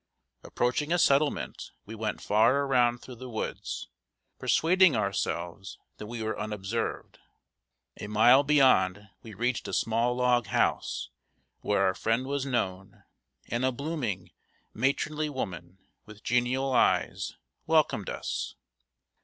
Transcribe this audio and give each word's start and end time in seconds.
Approaching 0.43 0.91
a 0.91 0.97
settlement, 0.97 1.69
we 1.85 1.93
went 1.93 2.21
far 2.23 2.63
around 2.65 3.03
through 3.03 3.17
the 3.17 3.29
woods, 3.29 3.87
persuading 4.39 4.95
ourselves 4.95 5.77
that 5.97 6.07
we 6.07 6.23
were 6.23 6.39
unobserved. 6.39 7.19
A 7.99 8.07
mile 8.07 8.41
beyond 8.41 9.09
we 9.21 9.35
reached 9.35 9.67
a 9.67 9.73
small 9.73 10.15
log 10.15 10.47
house, 10.47 11.11
where 11.59 11.85
our 11.85 11.93
friend 11.93 12.25
was 12.25 12.47
known, 12.47 13.03
and 13.49 13.63
a 13.63 13.71
blooming, 13.71 14.31
matronly 14.73 15.29
woman, 15.29 15.77
with 16.07 16.23
genial 16.23 16.73
eyes, 16.73 17.35
welcomed 17.67 18.09
us. 18.09 18.55